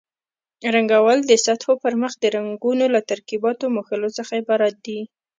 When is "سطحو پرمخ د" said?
1.45-2.23